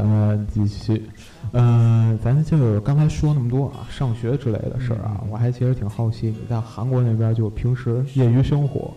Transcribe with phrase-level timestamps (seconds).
[0.00, 1.02] 咱们继续。
[1.52, 8.94] 嗯，咱就刚才说那么多啊，上学之类的事儿啊，我还其实挺好奇，你在韩国那边就平时业余生活。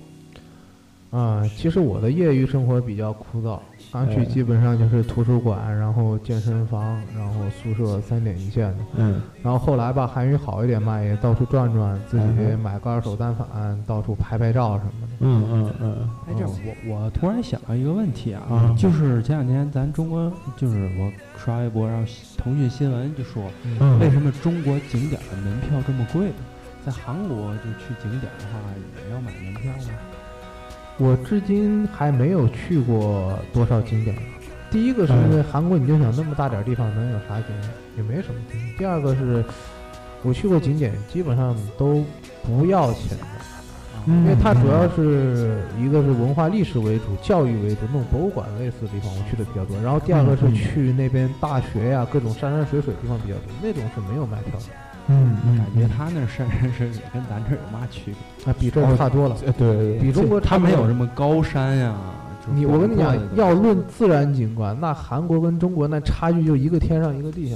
[1.12, 3.60] 啊，其实我的业余生活比较枯燥，
[3.94, 8.78] 刚去哎基本上就是图书馆，然后健身房，然后宿舍三点一线的。
[8.96, 12.26] 嗯然后后来吧，韩语好一点嘛，也到处转转，自己
[12.64, 13.48] 买个二手单反，
[13.86, 15.14] 到处拍拍照什么的。
[15.20, 23.44] 嗯嗯嗯哎，这我我突然想到一个问题啊，啊 就是前两天咱中国，就是我刷微博，然后腾讯新闻就说，
[23.80, 26.36] 嗯，为什么中国景点的门票这么贵呢？
[26.84, 28.60] 在韩国就去景点的话，
[29.06, 29.94] 也要买门票吗？
[30.98, 34.16] 我至今还没有去过多少景点。
[34.70, 37.70] 第一个是因为韩国，你就想那么大点地方能有啥景点？
[37.98, 38.78] 也没什么景点。
[38.78, 39.44] 第二个是，
[40.24, 42.04] 我去过景点，基本上都
[42.44, 43.26] 不要钱的，
[44.08, 49.80] 嗯因为它主要是一个是文化历史为主、教育为主，那种博物馆类似的地方我去的比较多。
[49.82, 54.66] 然后第二个是去那边大学呀、各种山山水水地方比较多，那种是没有卖票的。
[55.08, 58.52] 嗯嗯，感觉他那儿山山水水跟咱这有嘛区别？
[58.52, 61.96] 啊，比这儿差多了，呃对对对，比中国他没有什么高山呀。
[62.54, 67.56] 你我跟你讲要论自然景观，那韩国跟中国那差距就一个天上一个地下。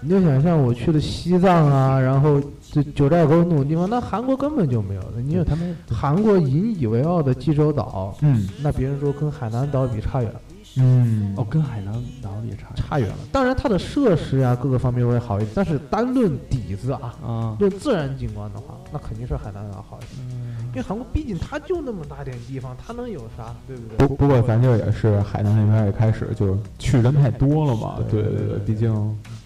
[0.00, 5.20] 你就想象我去的西藏啊，然后这九寨沟那种地方，那韩国根本就没有的。
[5.24, 10.40] 你有他们韩国引以为傲的济州岛，嗯那别人说跟海南岛比差远了，
[10.78, 13.16] 嗯哦，跟海南岛也差差远了。
[13.32, 17.56] 当然它的设施啊各个方面会好一点，但是单论底子啊，啊。
[17.58, 20.36] 论自然景观的话，那肯定是海南岛好一点。
[20.68, 24.06] 因为韩国毕竟它就那么大点地方，它能有啥，对不对？
[24.06, 28.92] 不不过咱这也是海南那边也开始就去人太多了嘛，对对对对，毕竟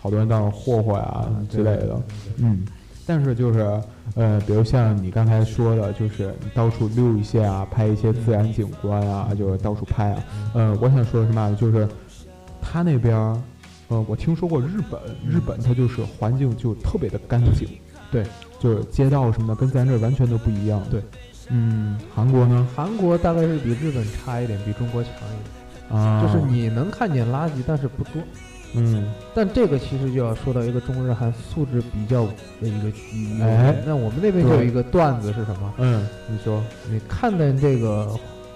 [0.02, 2.00] 好多人到那儿霍霍呀之类的，
[2.38, 2.64] 嗯。
[3.10, 3.58] 但是就是
[4.14, 10.22] 呃，比如像你刚才说的，就是你到处溜一些啊，拍一些自然景观啊，就是到处拍啊。
[10.54, 11.88] 呃，我想说的是嘛，就是
[12.62, 13.36] 他那边儿，
[13.88, 17.66] 呃，我听说过日本，日本它就是环境就特别的干净，
[18.12, 18.24] 对，
[18.60, 20.80] 就是街道什么的跟咱这儿完全都不一样。
[20.88, 21.02] 对，
[21.48, 22.64] 嗯，韩国呢？
[22.76, 26.00] 韩国大概是比日本差一点，比中国强一点。
[26.00, 28.22] 啊，就是你能看见垃圾，但是不多。
[28.74, 32.24] 嗯但这个其实就要说到一个中日韩素质比较
[32.60, 35.72] 的一个一个哎那我们那边就有一个段子是什么？
[35.78, 38.08] 嗯，你说，你看见这个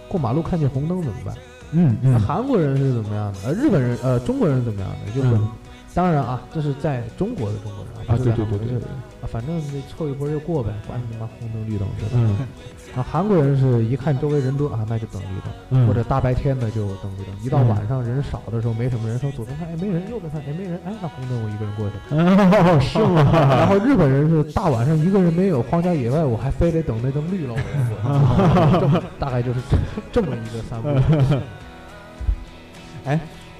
[0.08, 1.34] 过马路看见红灯怎么办？
[1.72, 3.38] 嗯那嗯韩国人是怎么样的？
[3.46, 5.12] 呃，日本人呃，中国人是怎么样的？
[5.12, 5.48] 就是、嗯
[5.94, 8.88] 当然啊，这是在中国的中国人啊，对对对对对，
[9.22, 12.04] 啊，反正这凑一波就过呗，管你他妈红灯绿灯的。
[12.12, 12.36] 嗯
[12.94, 15.52] 啊，韩国人是一看周围人多啊，那就等绿灯。
[15.70, 21.94] 嗯，或者大白天的就等绿灯，一到嗯晚上人少的时候，没什么人，说左边看哎没人，右边看哎没人，哎那红灯我一个人过去。
[22.10, 23.30] 哦， 是吗？
[23.56, 29.02] 然后日本人是大晚上一个人没有，荒郊野外我还非得等那灯绿了我才过。
[29.18, 30.88] 大概就是这这么一个三步。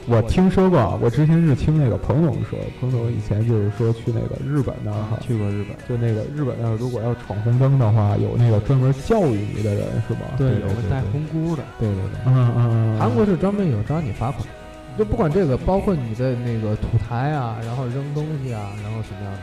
[0.07, 10.21] 我听说过，我之前是听那个彭总说，彭总以前就是说去那个日本那儿哈，去过日本，就那个日本那儿如果要闯红灯的话，有那个专门教育你的人是吧？
[10.37, 14.47] 对有个带红箍的，对对对，嗯嗯嗯，韩国是专门有找你罚款，
[14.99, 19.41] 就不管这个，包括你的那个吐痰啊，然后扔东西啊，然后什么样的。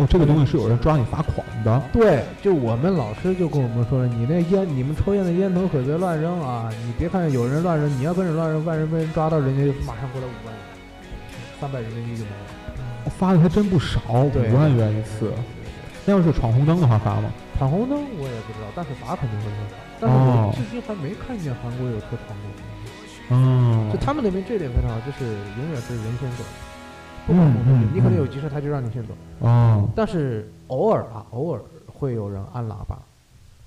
[0.00, 1.82] 哦，这个东西是有人抓你罚款的。
[1.92, 6.70] 对，就我们老师就跟我们说了，你那烟，你们抽烟的烟头可别乱扔啊！
[6.86, 10.64] 你别看有人乱扔，你要跟着乱扔，万一被人抓到，人家就马上过来五万元，
[11.60, 13.12] 三百人民币就没了。
[13.18, 14.00] 发的还真不少，
[14.32, 15.32] 对五万元一次。
[16.06, 17.30] 那要是闯红灯的话罚吗？
[17.58, 19.76] 闯红灯我也不知道，但是罚肯定会会罚。
[20.00, 22.64] 但是哦我至今还没看见韩国有车闯红灯。
[23.32, 25.24] 嗯就他们那边这点非常好，就是
[25.60, 26.44] 永远是人先走，
[27.94, 29.14] 你可能嗯有急事，他就让你先走。
[29.40, 32.98] 哦但是偶尔啊，偶尔会有人按喇叭。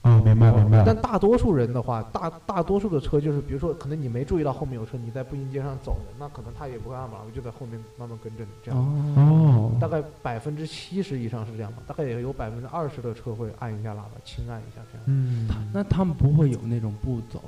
[0.03, 0.83] 哦，明白明白。
[0.85, 8.79] 但大多数人的话，大大多数的车就是，比如说，可能你没注意到后面有车，你在步行街上走的，那可能他也不会按喇叭，就在后面慢慢跟着你这样。
[9.15, 15.03] 哦大概百分之七十以上是这样吧，大概也有百分之二十的车会按一下喇叭，轻按一下这样。
[15.07, 17.41] 嗯，那他们不会有那种不走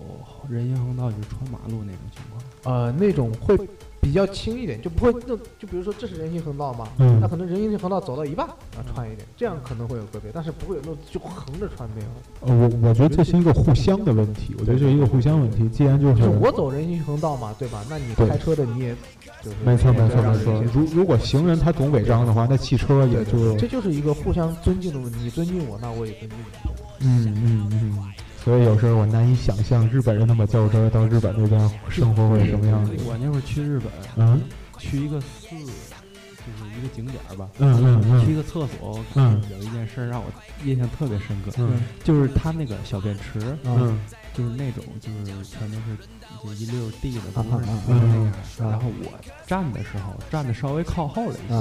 [0.50, 2.42] 人行横道就是穿马路那种情况？
[2.74, 3.58] 呃，那种会
[4.06, 12.08] 比较轻一点，就不会那就比如说这是人行横道嘛，嗯那可能人行横道走到一半啊穿一点，这样可能会有个别，但是不会有那种就横着穿没有。
[12.42, 15.68] 呃我我觉得这是一个互相的问题，我觉得这是一个互相问题。
[15.70, 17.84] 既然就就是是我走人行横道嘛，对吧？
[17.90, 18.96] 那你对开车的你也
[19.42, 27.08] 就是没错没错没错如如果行人他总违章的话，那汽车也就这就是一个互相尊敬的问题，你尊敬我，那我也尊敬你。
[27.08, 28.14] 嗯嗯嗯。
[28.46, 32.92] 所以有时候我难以想象日本人那么较真，到日本那边生活会是什么样子。
[33.04, 34.40] 我那会儿去日本，嗯？
[34.78, 38.24] 去一个寺，就是一个景点儿吧，嗯嗯嗯。
[38.24, 39.42] 去一个厕所，嗯。
[39.50, 40.28] 有一件事儿让我
[40.64, 41.82] 印象特别深刻，嗯。
[42.04, 44.00] 就是他那个小便池，嗯
[44.38, 45.98] 就是那种就是全都是
[46.44, 49.12] 就一溜地的啊不是啊不是那样啊然后我
[49.48, 51.60] 站的时候站的稍微靠后了一些，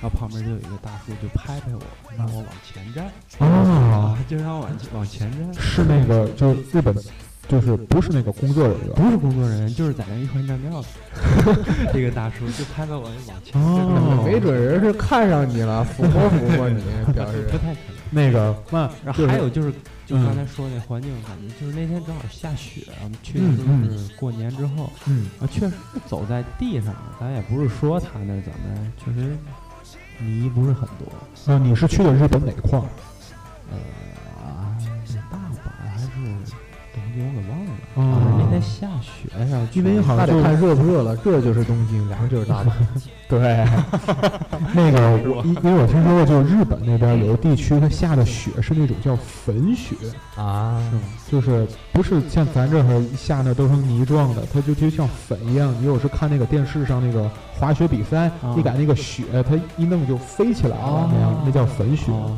[0.00, 1.80] 然后旁边就有一个大叔就拍拍我，
[2.16, 3.06] 让我往前站，
[3.38, 5.54] 啊，就让我往往前站。
[5.54, 6.94] 是那个就是日本，
[7.50, 10.88] 就是不是那个工作人员，不是工作人员，就是在那一环站庙的
[11.92, 13.12] 这个大叔，就拍拍我往
[13.44, 13.62] 前站。
[13.62, 16.82] 哦没准人是看上你了，抚摸抚摸你，
[17.12, 17.96] 表 示不太可能。
[18.12, 19.72] 那个那然后还有就是，
[20.06, 29.36] 就嗯刚才说那环境感觉，就是那天正好下雪，我们去的时候是过年之后，嗯啊，确实是走在地上的，咱也不是说他那怎么，确实
[30.18, 31.06] 泥不是很多。
[31.46, 32.84] 呃，你是去的日本哪块儿？
[33.70, 33.78] 呃，
[37.14, 37.70] 京，我给忘了。
[37.94, 42.70] 哦反正那天下雪呀，因为好像就看热不热了，热就是东京，凉就是大阪。
[43.28, 43.38] 对，
[44.74, 49.94] 那个我因因为我听说过，就是日本那边有的地区它下的雪是那种叫粉雪，
[50.36, 51.02] 啊，是吗？
[51.30, 55.72] 就是不是像咱这儿下那都成泥状的，它就就像粉一样。
[55.80, 62.10] 你有时看那个电视上那个滑雪比赛，啊一赶那个雪，它一弄就飞起来了，那样那叫粉雪。
[62.12, 62.36] 哦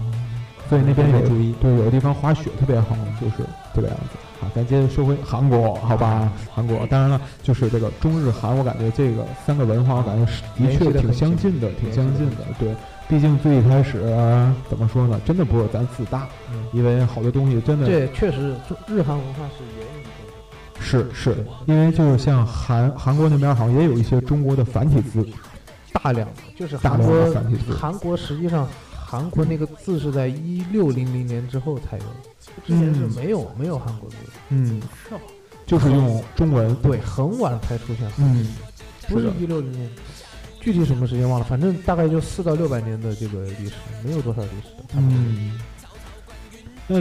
[0.68, 4.16] 所以那边有注意对，有的地方滑雪特别好，就是这个样子。
[4.42, 6.28] 好，咱接着说回韩国，好吧？
[6.52, 12.38] 韩国，当然了，就是这个中日韩，我感觉这个三个文化，我感觉是的确挺相近的，挺相近的。
[12.58, 12.74] 对，
[13.08, 20.82] 毕竟最一开始、呃怎么说呢，真的不是咱自大，嗯因为好多东西真的这确实，中日韩文化是源于中国。
[20.82, 21.36] 是是，
[21.66, 25.24] 因为就是像韩韩国那边好像也有一些中国的繁体字，
[25.92, 27.74] 大量的就是大量韩国的繁体字。
[27.74, 28.66] 韩国实际上，
[29.12, 32.14] 韩国那个字是在一六零零年之后才有的，
[32.66, 34.16] 之前是嗯没有、没有韩国字，
[34.48, 35.14] 嗯，是
[35.66, 36.74] 就是用中文。
[36.76, 38.48] 对，很晚才出现，嗯，
[39.08, 39.30] 不是。
[39.38, 39.86] 一六零年，
[40.62, 44.84] 具体什么时间忘了，反正大概就四到六百年的这个历史，没有多少历史的。
[44.96, 45.60] 嗯，
[46.86, 46.96] 那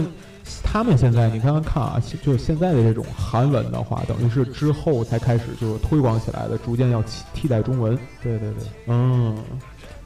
[0.62, 7.98] 他们现在你刚刚看啊，就是现在的这种韩文的话，等于是之后才开始就是推广起来的，逐渐要替替代中文。
[8.22, 9.38] 对对对，嗯。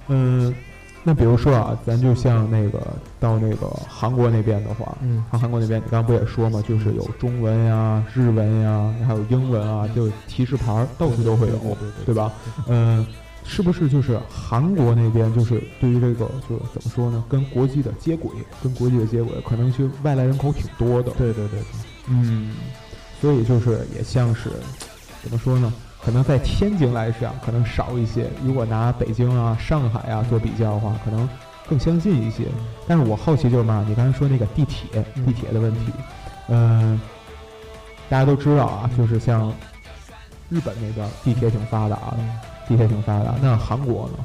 [0.08, 0.54] 嗯，
[1.08, 2.82] 那比如说啊，咱就像那个
[3.20, 12.34] 到那个韩国那边的话，嗯，到韩国那边，你刚刚不也说嘛，就是有中文呀、日文呀，还有英文啊，就提示牌儿到处都会有，对吧？
[12.68, 13.06] 嗯，
[13.44, 18.32] 是不是就是韩国那边就是对于这个就怎么说呢，跟国际的接轨，
[18.64, 21.60] 跟国际的接轨，可能就外来人口挺多的，对对对，
[22.08, 22.56] 嗯，
[23.22, 24.50] 所以就是也像是
[25.22, 25.72] 怎么说呢？
[26.06, 28.30] 可能在天津来讲，可能少一些。
[28.44, 31.28] 如果拿北京啊、上海啊做比较的话，可能
[31.68, 32.44] 更相近一些。
[32.88, 35.92] 但是我好奇就是嘛，你刚才说那个地铁，嗯地铁的问题，
[36.48, 37.02] 嗯、
[38.08, 39.52] 大家都知道啊，就是像
[40.48, 42.18] 日本那边地铁挺发达的，
[42.68, 43.34] 地铁挺发达。
[43.42, 44.24] 那韩国呢？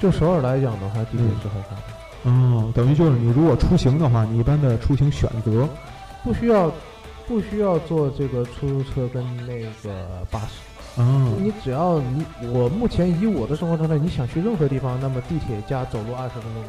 [0.00, 1.82] 就首尔来讲的话，地铁是很发达，
[2.24, 5.68] 嗯，等于就是你如果出行的话，你一般的出行选择，
[6.24, 6.72] 不需要
[7.28, 10.71] 不需要坐这个出租车跟那个巴士。
[10.98, 16.64] 嗯你只要你我目前以我的生活状态，你想去任何地方，那么地铁加走路二十分钟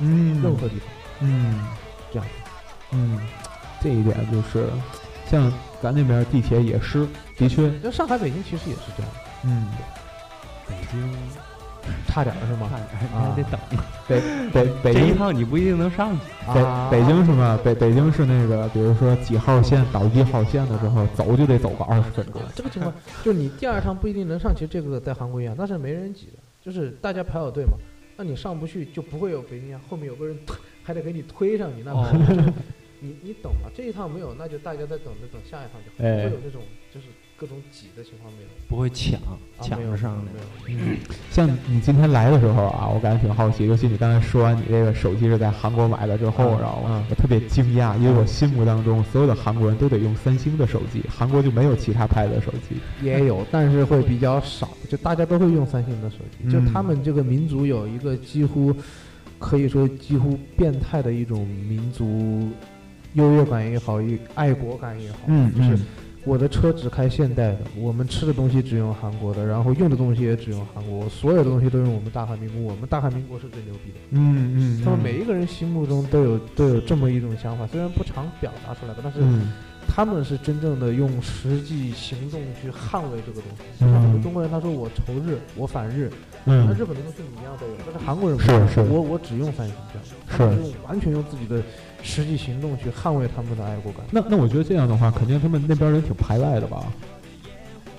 [0.00, 0.88] 嗯，任何地方。
[1.20, 1.66] 嗯，
[2.10, 2.26] 这样，
[2.92, 3.18] 嗯，
[3.80, 4.68] 这一点就是，
[5.30, 7.06] 像咱那边地铁也是，
[7.36, 9.12] 的确，那上海、北京其实也是这样，
[9.44, 9.66] 嗯，
[10.66, 11.00] 北京
[12.06, 12.68] 差点是吗？
[12.70, 13.60] 还得等，
[14.08, 14.20] 北
[14.52, 16.20] 北北这一京趟你不一定能上去。
[16.54, 17.58] 北啊北京是吗？
[17.62, 22.40] 北北京是那个，比如说几号线到一号线的时候，走就得走个二十分钟。
[22.54, 27.72] 这个情况，就是你第二趟不一定能上，其实这个在韩国一样，那是没人挤的，就是大家排好队嘛。
[28.16, 32.40] 那你上不去，就不会有北京后面有个人推 还得给你推上去，那哦不是
[33.00, 37.06] 你你等嘛，这一趟没有，那就大家再等着等下一趟就好，不哎会有那种就是
[37.40, 40.18] 各种挤的情况没有，不会抢啊抢没有着上
[40.66, 40.86] 没来。
[40.90, 40.96] 有。
[41.30, 47.04] 像你今天来的时候啊，我感觉挺好奇，尤其你刚才说完你这个手机是在韩国买的之后，嗯然后嗯。
[47.08, 52.76] 我特别惊讶，因为我心目当中所有的韩国人都得用三星的手机，韩国就没有其他牌子的手机。
[53.02, 58.74] 也有，但是会比较少，就大家都会用三星的手机，就嗯他们这个民族有一个几乎
[59.38, 62.48] 可以说几乎变态的一种民族
[63.12, 65.78] 优越感也好，一爱国感也好，嗯就是
[66.24, 73.98] 我的车只开现代的，我们吃的东西只用韩国的，然后用的东西也只用韩国，我所有的东西都用我们大韩民国，我们大韩民国是最牛逼的。
[74.10, 79.52] 嗯嗯，他们每一个人心目中都有都有这么一种想法，虽然不常表达出来吧，但是嗯。
[79.90, 83.64] 他们是真正的用实际行动去捍卫这个东西。
[83.80, 83.90] 嗯。
[83.90, 86.10] 像很多中国人他说我仇日，我反日，
[86.44, 88.80] 那嗯日本的东西你一样都有，但是韩国人不是是。
[88.82, 89.74] 我我只用三星
[90.28, 90.36] 是。
[90.36, 91.62] 是用完全用自己的
[92.02, 94.02] 实际行动去捍卫他们的爱国感。
[94.10, 96.84] 那那我觉得这样的话，肯定他们那边人挺排外的吧？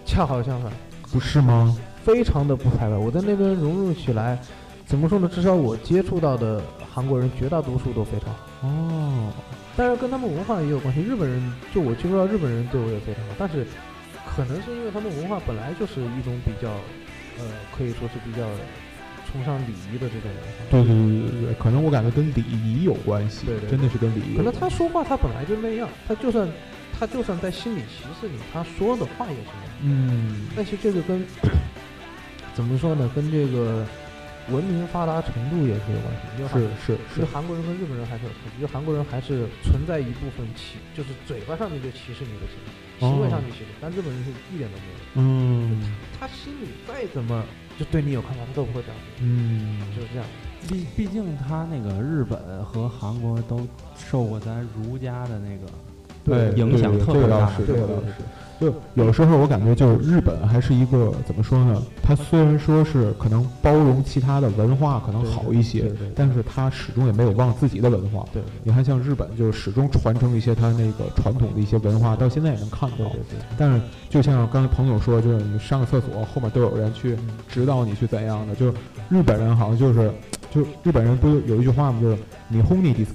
[0.06, 0.72] 恰好相反，
[1.12, 1.78] 不是吗？
[2.04, 2.98] 非常的不排外。
[2.98, 4.40] 我在那边融入起来，
[4.86, 5.30] 怎么说呢？
[5.32, 8.68] 至少我接触到的韩国人绝大多数都非常好。
[8.68, 9.32] 哦，
[9.78, 11.02] 但是跟他们文化也有关系。
[11.02, 13.66] 日本人就我接触到日本人对我也非常好，但是
[14.26, 16.70] 可能是因为他们文化本来就是一种比较，
[17.38, 17.46] 呃，
[17.78, 18.48] 可以说是比较
[19.32, 20.72] 崇尚礼仪的这种文化。
[20.72, 24.44] 对对对对对，可能我感觉跟礼仪有关系，对对真的是跟礼仪可。
[24.44, 26.48] 能他说话他本来就那样，他就算
[26.98, 29.74] 他就算在心里歧视你，他说的话也是那样。
[29.84, 31.24] 嗯，但是这个跟
[32.54, 33.10] 怎么说呢？
[33.16, 33.86] 跟这个
[34.50, 36.22] 文明发达程度也是有关系。
[36.38, 42.58] 因为韩是是韩国人跟日本人还是有差距，就韩国人还是存在一部分歧，就是嘴巴上面就歧视你的行
[43.00, 45.00] 为，行为上面歧视，但日本人是一点都没有。
[45.16, 47.46] 嗯他心里再怎么
[47.80, 50.28] 就对你有看法，他都不会这样，嗯，就是这样。
[50.68, 55.66] 毕毕竟他那个日本和韩国都受过咱儒家的那个
[56.24, 58.14] 对影响特别大这个倒是，这个倒是。
[58.60, 61.82] 就有时候我感觉，就是日本还是一个怎么说呢？
[62.04, 68.26] 它虽然说是可能包容其他的文化可能好一些但是它始终也没有忘自己的文化。
[68.34, 72.98] 对你看，像日本，就是始终传承一些它那个传统的一些文化，到现在也能看到。
[72.98, 77.16] 对对对，但是就像刚才朋友说，就是你上个厕所后面都有人去
[77.48, 78.54] 指导你去怎样的。
[78.56, 78.74] 就是
[79.08, 80.12] 日本人好像就是，
[80.52, 82.00] 就日本人不是有一句话吗？
[82.02, 82.18] 就是
[82.50, 83.14] 你轰你 dis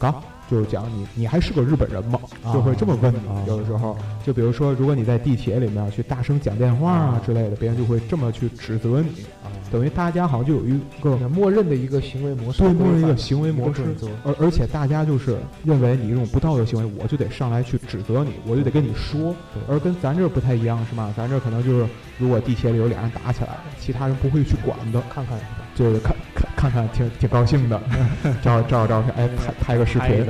[0.51, 2.19] 就是讲你你还是个日本人吗？
[2.53, 3.19] 就会这么问你。
[3.29, 9.25] 啊有的时候，就比如说，如果你在地铁里面去大声讲电话啊之类的，别人就会这么去指责你。
[9.43, 13.83] 啊，等于大家好像就有一个默认的一个行为模式，对默认一个行为模式。
[14.25, 19.35] 而而且大家就是认为你这种不道德行为，我就得上来去指责你，我就得跟你说。
[19.69, 21.13] 而跟咱这儿不太一样，是吗？
[21.17, 21.87] 咱这儿可能就是，
[22.19, 25.39] 如果地铁里有俩人打起来了，其他人不会去管的，看看
[25.75, 26.15] 就是看
[26.65, 27.81] 看看看挺挺高兴的，
[28.43, 30.25] 照照照片，哎，拍拍个视频，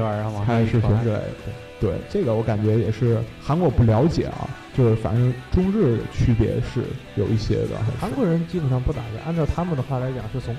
[0.47, 1.23] 拍个视频之类的。
[1.81, 6.83] 对，这个我感觉也是韩国不了解啊，就是反正中日的区别是
[7.17, 10.55] 有一些的，韩国人基本上不打架，按照他们的话来讲是怂。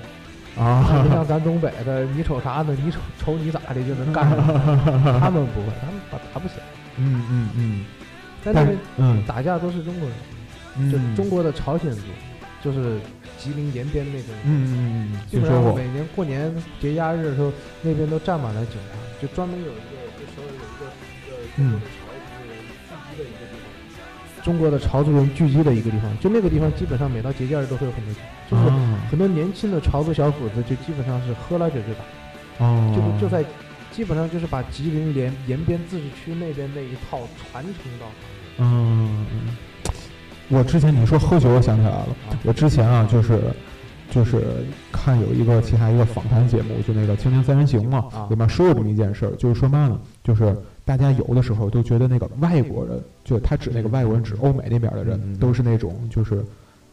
[0.54, 2.74] 不啊，像咱东北的，你瞅啥呢？
[2.82, 4.38] 你瞅瞅你咋的就能干上？
[5.20, 6.62] 他们不会，他们打打不起来。
[6.96, 7.84] 嗯嗯嗯，
[8.42, 10.16] 但是在那边嗯打架都是中国人，
[10.78, 12.00] 嗯，就是中国的朝鲜族，
[12.66, 12.98] 就是
[13.38, 14.26] 吉林延边那边。
[14.44, 19.78] 嗯嗯嗯嗯，基本上每年过年节假日的时候，那边都站满了警察，就专门有一个，
[20.18, 21.78] 就说有一个一个
[24.42, 29.08] 中国的潮族人聚集的一个地方，中国的潮族人聚集的一个地方，就那个地方基本上每到节假日都会有很多警察，就是啊。
[29.10, 33.44] 很多年轻的潮族小伙子就基本上是喝了酒就打，哦，就就在
[33.92, 37.20] 基本上就是把吉林延延边自治区那边那一套
[37.50, 38.06] 传承到
[38.58, 39.24] 嗯，
[40.48, 42.08] 我之前你说喝酒，我想起来了，
[42.44, 43.40] 我之前啊就是。
[44.08, 44.40] 就是
[44.92, 56.42] 看有一个其他一个访谈节目，就那个《青年三人行》嘛啊，里面说过这么一件事儿，就是说嘛呢，就是大家有的时候都觉得那个外国人，就他指那个外国人指欧美那边的人，都是那种就是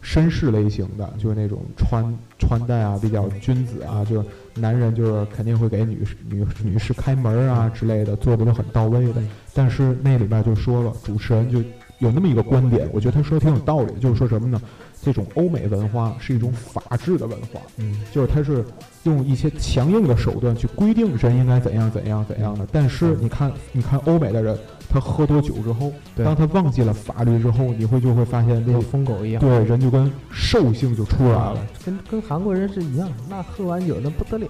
[0.04, 2.04] 绅士类型的，就是那种穿
[2.40, 9.22] 穿戴啊比较君子啊，就是男人就是肯定会给女士女女士开门啊之类的，做的都很到位的。
[9.54, 11.62] 但是那里边就说了，主持人就
[12.00, 14.62] 有那么一个观点，我觉得他说的挺有道理，就是说什么呢？
[15.02, 18.64] 这种欧美文化是一种法治的文化，嗯，就是它是
[19.04, 22.66] 用一些强硬的手段去规定人应该怎样怎样怎样的。
[22.72, 24.58] 但是你看，你看欧美的人，
[24.90, 29.42] 他喝多酒之后，当他忘记了法律之后，你会就会发现跟那疯狗一样。
[29.42, 34.48] 对人就跟兽性就出来了，跟跟韩国人是一样的，那喝完酒那不得了。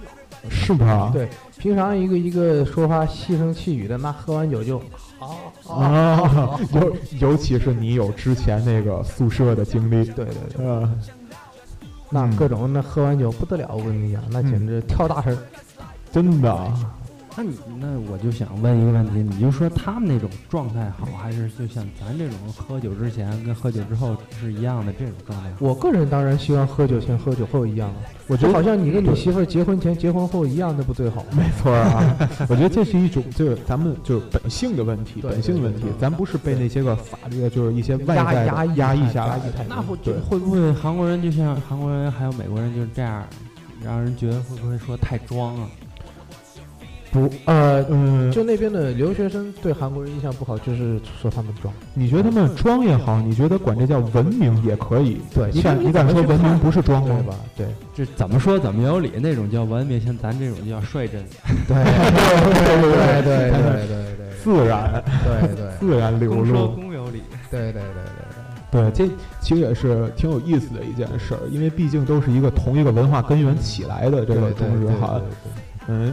[0.50, 1.10] 是吧？
[1.12, 4.80] 对，平常一个一个说话细声细语的，那喝完酒就
[5.68, 10.90] 啊啊，尤尤其是你有之前那个宿舍的经历，对对对，呃，
[12.10, 15.38] 那嗯各种那喝完酒不得了，我跟你讲，那简直跳大神儿。
[16.12, 16.94] 真的啊
[17.36, 25.56] 那你那我就想问一个问题，你就说他们那种状态好，还是就像咱这种喝酒之前跟喝酒之后是一样的这种状态好？
[25.58, 27.96] 我个人当然希望喝酒前喝酒后一样啊，
[28.28, 31.24] 我觉得好像你跟你媳妇儿结婚前结婚后一样，那不最好？
[31.32, 32.16] 没错啊，
[32.48, 43.24] 我觉得这是一种就是咱们就是本性的问题，本性的问题咱不是被那些个法律的，就是一些外压在压抑压抑下来的压抑太那会对会不会韩国人就像韩国人还有美国人就是这样，
[43.82, 45.68] 让人觉得会不会说太装啊？
[47.14, 51.72] 不呃嗯，就那边的留学生对韩国人印象不好，就是说他们装。
[51.94, 57.14] 你觉得他们装也好，你觉得管这叫文明也可以，对你敢你你敢说文明不是装吗？
[57.16, 57.34] 对吧？
[57.56, 61.24] 对这怎么说怎么有理，那种叫文明，像咱这种叫率真。
[61.68, 66.68] 对对对对对对自然对对自然流公说露。
[66.72, 68.02] 公有理，对对对
[68.72, 69.08] 对对，这
[69.40, 75.28] 其实也是挺有意思的一件事儿，因为毕竟都是一个同一个文化根源起来的这对个中日韩，对
[75.86, 76.12] 嗯，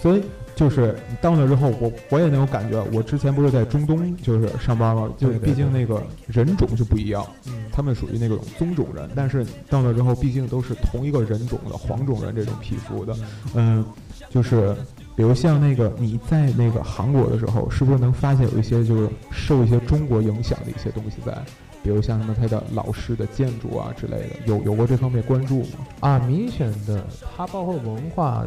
[0.00, 0.22] 所以
[0.56, 2.82] 就是你到那之后，我我也能有感觉。
[2.92, 13.14] 我之前不是在中东就是上班嘛，就对对毕竟那个人种就不一样，嗯他们属于那种棕种人，但是到那之后，毕竟都是同一个人种的黄种人这种皮肤的，
[13.54, 13.84] 嗯，
[14.28, 14.74] 就是
[15.14, 21.36] 比比如像那个你在那个韩国的时候，是不是能发现有一些就是受一些中国影响的一些东西在？
[21.82, 25.68] 比如像什么它的老式的建筑啊之类的，有有过这方面关注吗？
[26.00, 27.04] 啊，明显的，
[27.36, 28.46] 它包括文化，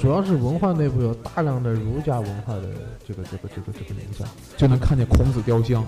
[0.00, 2.62] 主要是文化内部有大量的儒家文化的
[3.06, 4.26] 这个这个这个这个影响，
[4.56, 5.84] 就能看见孔子雕像。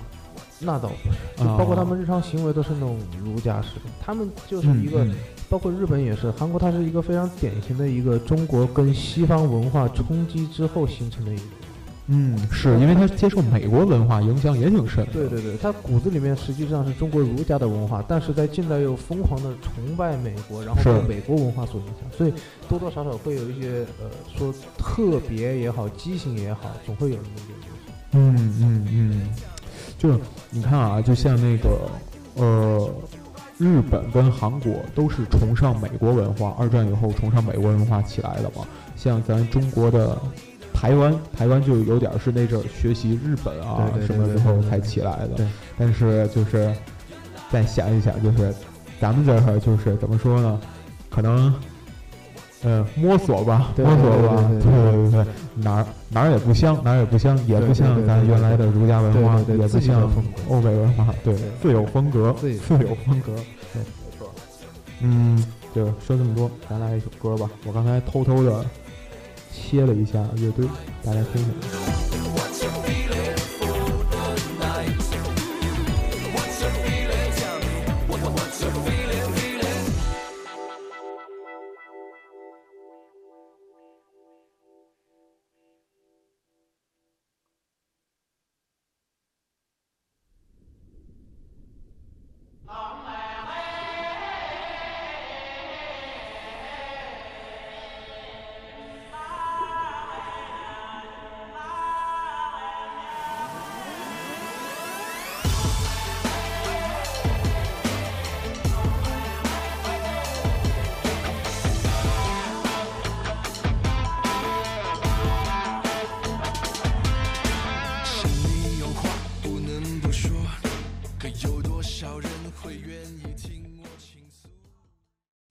[0.58, 5.14] 那倒不是，就包括他们日常行为都是那种儒家式的，他们就是一个，嗯
[5.48, 11.42] 包括日本也是，韩国它是一个非常典型的一个中国跟西方文化冲击之后形成的一个。
[12.12, 15.12] 嗯，是因为他接受美国文化影响也挺深的。
[15.12, 22.34] 对对对，他骨子里面实际上是中国儒家的文化，但是在近代又疯狂的崇拜美国，然后是被美国文化所影响，所以
[22.68, 27.92] 多多少少会有一些呃说特别也好，畸形也好，总会有那么一点东西。
[28.12, 29.30] 嗯嗯嗯，
[29.96, 30.18] 就是
[30.50, 31.88] 你看啊，就像那个
[32.34, 32.90] 呃，
[33.56, 38.66] 日本跟韩国都是崇尚美国文化，二战以后崇尚美国文化起来的嘛。
[38.96, 40.20] 像咱中国的
[40.80, 45.46] 台湾，台湾就有点是那阵儿学习日本啊什么之后才起来的对。
[45.76, 46.72] 但是就是
[47.50, 48.54] 再想一想，就是
[48.98, 50.58] 咱们这儿就是怎么说呢？
[51.10, 51.52] 可能。
[52.62, 60.02] 呃，摸索吧，摸索吧，对对对哪儿哪儿也不香，哪儿也不香，也不像咱原来的儒家文化，也不像
[60.46, 63.32] 欧美文化，对对，自有风格，自有风格，
[63.72, 64.30] 对，没错。
[65.00, 65.42] 嗯，
[65.74, 67.48] 就说这么多，咱来一首歌吧。
[67.66, 68.62] 我刚才偷偷的
[69.52, 70.66] 切了一下乐队，
[71.04, 72.59] 大家听听。